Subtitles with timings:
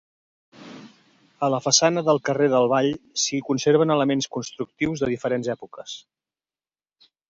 [1.47, 2.91] A la façana del carrer del Vall
[3.25, 5.99] s'hi conserven elements constructius de diferents èpoques.